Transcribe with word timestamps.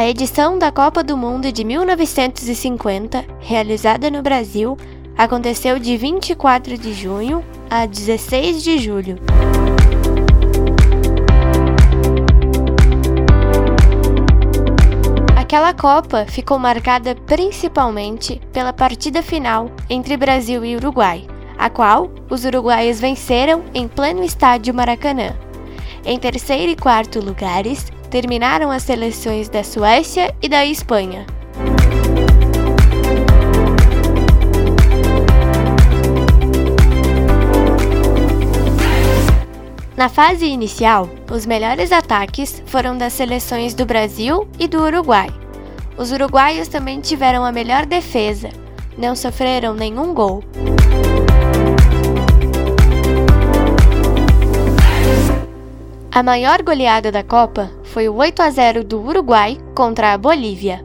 A 0.00 0.08
edição 0.08 0.58
da 0.58 0.72
Copa 0.72 1.04
do 1.04 1.14
Mundo 1.14 1.52
de 1.52 1.62
1950, 1.62 3.22
realizada 3.38 4.10
no 4.10 4.22
Brasil, 4.22 4.74
aconteceu 5.14 5.78
de 5.78 5.94
24 5.94 6.78
de 6.78 6.94
junho 6.94 7.44
a 7.68 7.84
16 7.84 8.62
de 8.62 8.78
julho. 8.78 9.18
Aquela 15.36 15.74
Copa 15.74 16.24
ficou 16.24 16.58
marcada 16.58 17.14
principalmente 17.26 18.40
pela 18.54 18.72
partida 18.72 19.22
final 19.22 19.70
entre 19.90 20.16
Brasil 20.16 20.64
e 20.64 20.76
Uruguai, 20.76 21.26
a 21.58 21.68
qual 21.68 22.10
os 22.30 22.46
uruguaios 22.46 22.98
venceram 22.98 23.64
em 23.74 23.86
pleno 23.86 24.24
estádio 24.24 24.72
Maracanã. 24.72 25.36
Em 26.06 26.18
terceiro 26.18 26.72
e 26.72 26.76
quarto 26.76 27.20
lugares 27.20 27.92
terminaram 28.10 28.70
as 28.70 28.82
seleções 28.82 29.48
da 29.48 29.62
Suécia 29.62 30.34
e 30.42 30.48
da 30.48 30.66
Espanha. 30.66 31.24
Na 39.96 40.08
fase 40.08 40.46
inicial, 40.46 41.08
os 41.30 41.44
melhores 41.44 41.92
ataques 41.92 42.62
foram 42.66 42.96
das 42.96 43.12
seleções 43.12 43.74
do 43.74 43.84
Brasil 43.84 44.48
e 44.58 44.66
do 44.66 44.82
Uruguai. 44.82 45.28
Os 45.96 46.10
uruguaios 46.10 46.68
também 46.68 47.00
tiveram 47.00 47.44
a 47.44 47.52
melhor 47.52 47.84
defesa, 47.84 48.48
não 48.96 49.14
sofreram 49.14 49.74
nenhum 49.74 50.14
gol. 50.14 50.42
A 56.10 56.22
maior 56.22 56.62
goleada 56.62 57.12
da 57.12 57.22
Copa 57.22 57.70
foi 57.90 58.08
o 58.08 58.14
8 58.14 58.40
a 58.40 58.50
0 58.50 58.84
do 58.84 59.00
Uruguai 59.00 59.58
contra 59.74 60.12
a 60.12 60.18
Bolívia. 60.18 60.84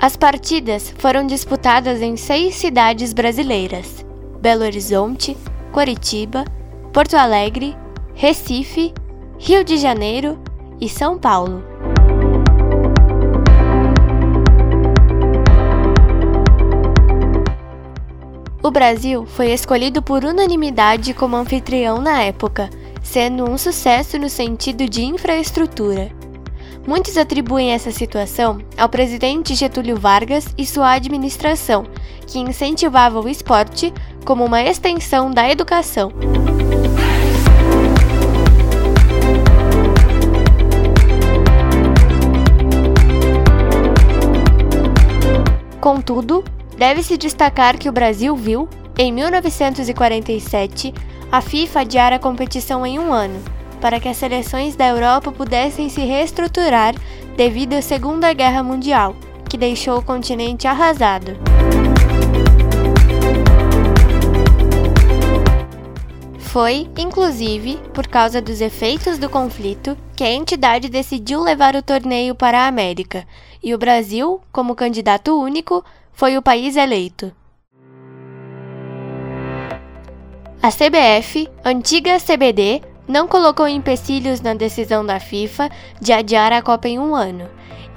As 0.00 0.16
partidas 0.16 0.94
foram 0.96 1.26
disputadas 1.26 2.00
em 2.00 2.16
seis 2.16 2.54
cidades 2.54 3.12
brasileiras: 3.12 4.06
Belo 4.40 4.64
Horizonte, 4.64 5.36
Curitiba, 5.70 6.44
Porto 6.94 7.14
Alegre, 7.14 7.76
Recife, 8.14 8.94
Rio 9.38 9.62
de 9.62 9.76
Janeiro 9.76 10.38
e 10.80 10.88
São 10.88 11.18
Paulo. 11.18 11.62
O 18.68 18.70
Brasil 18.70 19.24
foi 19.24 19.50
escolhido 19.50 20.02
por 20.02 20.26
unanimidade 20.26 21.14
como 21.14 21.36
anfitrião 21.36 22.02
na 22.02 22.20
época, 22.20 22.68
sendo 23.02 23.50
um 23.50 23.56
sucesso 23.56 24.18
no 24.18 24.28
sentido 24.28 24.86
de 24.86 25.02
infraestrutura. 25.02 26.10
Muitos 26.86 27.16
atribuem 27.16 27.70
essa 27.70 27.90
situação 27.90 28.58
ao 28.76 28.86
presidente 28.90 29.54
Getúlio 29.54 29.96
Vargas 29.96 30.48
e 30.58 30.66
sua 30.66 30.92
administração, 30.92 31.86
que 32.26 32.38
incentivava 32.38 33.18
o 33.18 33.26
esporte 33.26 33.90
como 34.22 34.44
uma 34.44 34.62
extensão 34.62 35.30
da 35.30 35.48
educação. 35.48 36.12
Contudo, 45.80 46.44
deve-se 46.78 47.18
destacar 47.18 47.76
que 47.76 47.88
o 47.88 47.92
Brasil 47.92 48.34
viu, 48.36 48.68
em 48.96 49.12
1947, 49.12 50.94
a 51.30 51.40
FIFA 51.40 51.80
adiar 51.80 52.12
a 52.12 52.18
competição 52.18 52.86
em 52.86 52.98
um 52.98 53.12
ano, 53.12 53.42
para 53.80 54.00
que 54.00 54.08
as 54.08 54.16
seleções 54.16 54.76
da 54.76 54.86
Europa 54.86 55.32
pudessem 55.32 55.88
se 55.88 56.00
reestruturar 56.00 56.94
devido 57.36 57.74
à 57.74 57.82
Segunda 57.82 58.32
Guerra 58.32 58.62
Mundial, 58.62 59.14
que 59.48 59.58
deixou 59.58 59.98
o 59.98 60.04
continente 60.04 60.66
arrasado. 60.66 61.36
Foi, 66.38 66.88
inclusive, 66.96 67.78
por 67.92 68.06
causa 68.06 68.40
dos 68.40 68.60
efeitos 68.60 69.18
do 69.18 69.28
conflito 69.28 69.96
que 70.16 70.24
a 70.24 70.32
entidade 70.32 70.88
decidiu 70.88 71.42
levar 71.42 71.76
o 71.76 71.82
torneio 71.82 72.34
para 72.34 72.60
a 72.62 72.66
América, 72.66 73.26
e 73.62 73.74
o 73.74 73.78
Brasil, 73.78 74.40
como 74.50 74.74
candidato 74.74 75.38
único, 75.38 75.84
foi 76.18 76.36
o 76.36 76.42
país 76.42 76.74
eleito. 76.74 77.32
A 80.60 80.68
CBF, 80.68 81.48
antiga 81.64 82.18
CBD, 82.18 82.82
não 83.06 83.28
colocou 83.28 83.68
empecilhos 83.68 84.40
na 84.40 84.52
decisão 84.52 85.06
da 85.06 85.20
FIFA 85.20 85.70
de 86.00 86.12
adiar 86.12 86.52
a 86.52 86.60
Copa 86.60 86.88
em 86.88 86.98
um 86.98 87.14
ano. 87.14 87.48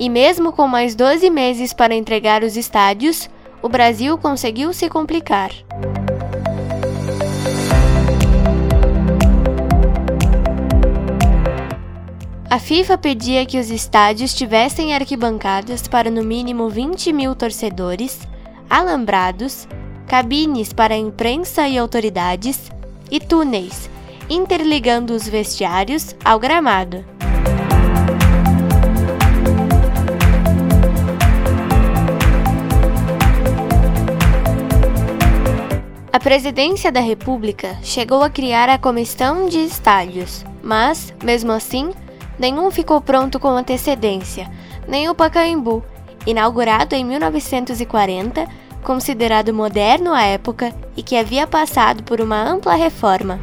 E 0.00 0.10
mesmo 0.10 0.50
com 0.50 0.66
mais 0.66 0.96
12 0.96 1.30
meses 1.30 1.72
para 1.72 1.94
entregar 1.94 2.42
os 2.42 2.56
estádios, 2.56 3.30
o 3.62 3.68
Brasil 3.68 4.18
conseguiu 4.18 4.72
se 4.72 4.88
complicar. 4.88 5.52
A 12.50 12.58
FIFA 12.58 12.96
pedia 12.96 13.44
que 13.44 13.58
os 13.58 13.70
estádios 13.70 14.32
tivessem 14.32 14.94
arquibancadas 14.94 15.86
para 15.86 16.10
no 16.10 16.24
mínimo 16.24 16.68
20 16.68 17.12
mil 17.12 17.34
torcedores, 17.34 18.20
alambrados, 18.70 19.68
cabines 20.06 20.72
para 20.72 20.96
imprensa 20.96 21.68
e 21.68 21.76
autoridades 21.76 22.70
e 23.10 23.20
túneis 23.20 23.90
interligando 24.30 25.14
os 25.14 25.26
vestiários 25.26 26.14
ao 26.24 26.38
gramado. 26.38 27.04
A 36.12 36.20
Presidência 36.20 36.90
da 36.90 37.00
República 37.00 37.76
chegou 37.82 38.22
a 38.22 38.28
criar 38.28 38.68
a 38.68 38.76
Comissão 38.76 39.48
de 39.48 39.58
Estádios, 39.58 40.44
mas, 40.62 41.14
mesmo 41.22 41.52
assim, 41.52 41.92
nenhum 42.38 42.70
ficou 42.70 43.00
pronto 43.00 43.40
com 43.40 43.48
antecedência, 43.48 44.50
nem 44.86 45.08
o 45.08 45.14
Pacaembu, 45.14 45.82
inaugurado 46.26 46.94
em 46.94 47.04
1940, 47.04 48.46
considerado 48.82 49.52
moderno 49.52 50.12
à 50.12 50.22
época 50.22 50.74
e 50.96 51.02
que 51.02 51.16
havia 51.16 51.46
passado 51.46 52.02
por 52.02 52.20
uma 52.20 52.42
ampla 52.42 52.74
reforma. 52.74 53.40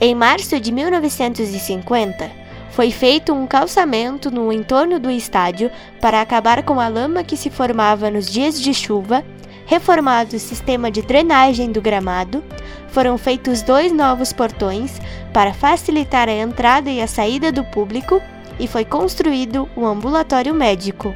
Em 0.00 0.14
março 0.14 0.60
de 0.60 0.70
1950, 0.70 2.30
foi 2.70 2.92
feito 2.92 3.32
um 3.32 3.48
calçamento 3.48 4.30
no 4.30 4.52
entorno 4.52 5.00
do 5.00 5.10
estádio 5.10 5.68
para 6.00 6.20
acabar 6.20 6.62
com 6.62 6.78
a 6.78 6.86
lama 6.86 7.24
que 7.24 7.36
se 7.36 7.50
formava 7.50 8.08
nos 8.08 8.30
dias 8.30 8.60
de 8.60 8.72
chuva, 8.72 9.24
reformado 9.68 10.34
o 10.34 10.40
sistema 10.40 10.90
de 10.90 11.02
drenagem 11.02 11.70
do 11.70 11.82
gramado, 11.82 12.42
foram 12.88 13.18
feitos 13.18 13.60
dois 13.60 13.92
novos 13.92 14.32
portões 14.32 14.98
para 15.30 15.52
facilitar 15.52 16.26
a 16.26 16.32
entrada 16.32 16.90
e 16.90 17.02
a 17.02 17.06
saída 17.06 17.52
do 17.52 17.62
público 17.62 18.20
e 18.58 18.66
foi 18.66 18.84
construído 18.86 19.68
um 19.76 19.84
ambulatório 19.84 20.54
médico. 20.54 21.14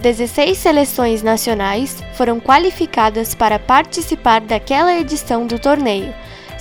16 0.00 0.56
seleções 0.56 1.22
nacionais 1.22 2.02
foram 2.14 2.40
qualificadas 2.40 3.34
para 3.34 3.58
participar 3.58 4.40
daquela 4.40 4.96
edição 4.96 5.46
do 5.46 5.58
torneio, 5.58 6.14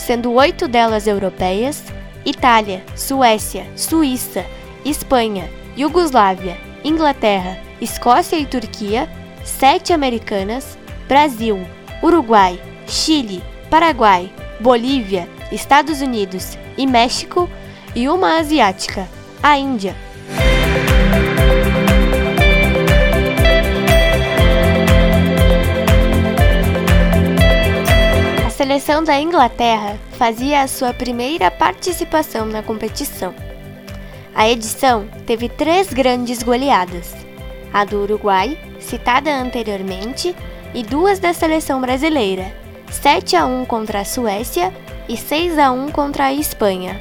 sendo 0.06 0.34
oito 0.34 0.68
delas 0.68 1.07
europeias: 1.07 1.84
Itália, 2.24 2.84
Suécia, 2.96 3.66
Suíça, 3.75 4.46
Espanha, 4.86 5.50
Iugoslávia, 5.75 6.57
Inglaterra, 6.84 7.57
Escócia 7.81 8.38
e 8.38 8.46
Turquia, 8.46 9.10
sete 9.44 9.92
americanas, 9.92 10.78
Brasil, 11.07 11.60
Uruguai, 12.04 12.62
Chile, 12.88 13.44
Paraguai, 13.69 14.31
Bolívia, 14.60 15.28
Estados 15.52 16.02
Unidos 16.02 16.57
e 16.78 16.86
México, 16.86 17.50
e 17.96 18.07
uma 18.07 18.38
asiática, 18.38 19.07
a 19.42 19.57
Índia, 19.57 19.96
seleção 28.75 29.06
da 29.06 29.18
Inglaterra 29.18 29.98
fazia 30.18 30.62
a 30.62 30.68
sua 30.68 30.94
primeira 30.94 31.50
participação 31.50 32.45
na 32.45 32.62
competição. 32.62 33.33
A 34.33 34.50
edição 34.50 35.07
teve 35.25 35.48
três 35.48 35.94
grandes 35.94 36.44
goleadas: 36.44 37.16
a 37.72 37.86
do 37.86 38.01
Uruguai, 38.01 38.60
citada 38.81 39.33
anteriormente, 39.33 40.36
e 40.74 40.83
duas 40.83 41.19
da 41.19 41.33
seleção 41.33 41.80
brasileira, 41.80 42.54
7 42.92 43.38
a 43.38 43.45
1 43.45 43.63
contra 43.63 44.01
a 44.01 44.06
Suécia 44.06 44.74
e 45.07 45.16
6 45.16 45.57
a 45.57 45.71
1 45.71 45.92
contra 45.92 46.25
a 46.25 46.33
Espanha. 46.33 47.00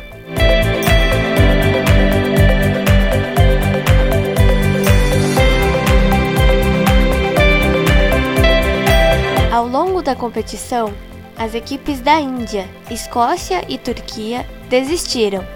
Ao 9.50 9.66
longo 9.66 10.02
da 10.02 10.14
competição, 10.14 10.94
as 11.36 11.54
equipes 11.54 12.00
da 12.00 12.20
Índia, 12.20 12.68
Escócia 12.90 13.64
e 13.68 13.76
Turquia 13.76 14.46
desistiram 14.68 15.46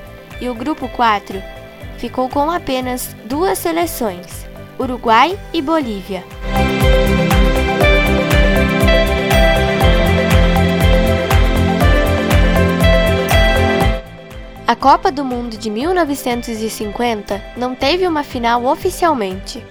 e 0.40 0.48
o 0.48 0.54
grupo 0.54 0.88
4 0.88 1.42
ficou 1.98 2.28
com 2.28 2.50
apenas 2.50 3.14
duas 3.24 3.58
seleções, 3.58 4.46
Uruguai 4.78 5.38
e 5.52 5.60
Bolívia. 5.60 6.24
A 14.66 14.76
Copa 14.76 15.10
do 15.10 15.24
Mundo 15.24 15.56
de 15.56 15.70
1950 15.70 17.42
não 17.56 17.74
teve 17.74 18.06
uma 18.06 18.22
final 18.22 18.66
oficialmente. 18.66 19.64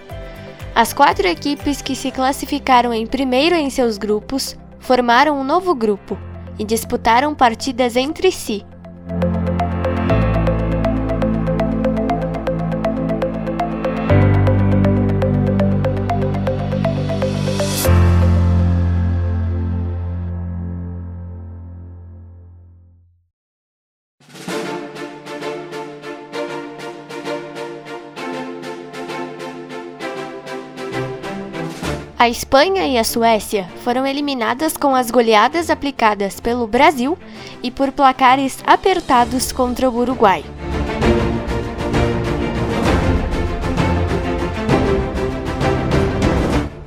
As 0.73 0.91
quatro 0.91 1.27
equipes 1.27 1.81
que 1.81 1.95
se 1.95 2.11
classificaram 2.11 2.93
em 2.93 3.05
primeiro 3.05 3.55
em 3.55 3.69
seus 3.69 3.97
grupos 3.97 4.57
formaram 4.79 5.39
um 5.39 5.43
novo 5.43 5.73
grupo 5.75 6.17
e 6.59 6.63
disputaram 6.63 7.35
partidas 7.35 7.95
entre 7.95 8.31
si. 8.31 8.65
A 32.19 32.27
Espanha 32.27 32.87
e 32.87 32.97
a 32.97 33.03
Suécia 33.03 33.69
foram 33.83 34.03
eliminadas 34.03 34.75
com 34.75 34.95
as 34.95 35.11
goleadas 35.11 35.69
aplicadas 35.69 36.39
pelo 36.39 36.65
Brasil 36.65 37.15
e 37.61 37.69
por 37.69 37.91
placares 37.91 38.57
apertados 38.65 39.51
contra 39.51 39.87
o 39.87 39.95
Uruguai. 39.95 40.43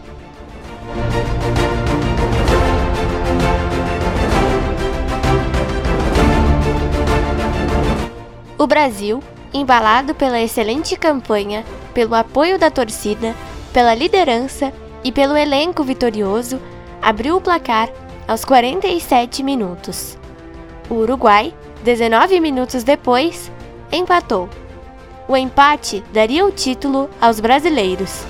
O 8.57 8.65
Brasil, 8.65 9.21
embalado 9.53 10.15
pela 10.15 10.41
excelente 10.41 10.95
campanha, 10.95 11.63
pelo 11.93 12.15
apoio 12.15 12.57
da 12.57 12.71
torcida, 12.71 13.35
pela 13.71 13.93
liderança 13.93 14.73
e 15.03 15.11
pelo 15.11 15.37
elenco 15.37 15.83
vitorioso, 15.83 16.59
abriu 17.01 17.37
o 17.37 17.41
placar 17.41 17.89
aos 18.27 18.43
47 18.43 19.43
minutos. 19.43 20.16
O 20.89 20.95
Uruguai, 20.95 21.53
19 21.83 22.39
minutos 22.39 22.83
depois, 22.83 23.51
empatou. 23.91 24.49
O 25.27 25.35
empate 25.35 26.01
daria 26.13 26.45
o 26.45 26.51
título 26.51 27.09
aos 27.19 27.41
brasileiros. 27.41 28.23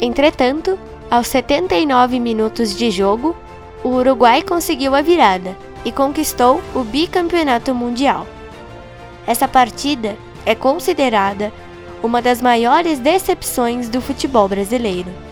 Entretanto, 0.00 0.76
aos 1.08 1.28
79 1.28 2.18
minutos 2.18 2.76
de 2.76 2.90
jogo, 2.90 3.36
o 3.84 3.90
Uruguai 3.90 4.42
conseguiu 4.42 4.96
a 4.96 5.00
virada 5.00 5.56
e 5.84 5.92
conquistou 5.92 6.60
o 6.74 6.82
bicampeonato 6.82 7.72
mundial. 7.72 8.26
Essa 9.26 9.46
partida 9.46 10.16
é 10.44 10.54
considerada 10.54 11.52
uma 12.06 12.22
das 12.22 12.40
maiores 12.40 13.00
decepções 13.00 13.88
do 13.88 14.00
futebol 14.00 14.48
brasileiro. 14.48 15.25